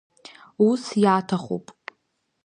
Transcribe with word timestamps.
Ус 0.69 0.83
иаҭахуп. 1.03 1.65